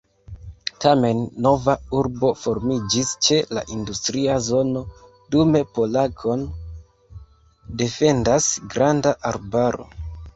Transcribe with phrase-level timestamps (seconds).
[0.83, 1.17] Tamen,
[1.47, 4.81] nova urbo formiĝis ĉe la industria zono,
[5.35, 6.41] dume Polack-on
[7.83, 9.87] defendas granda arbaro.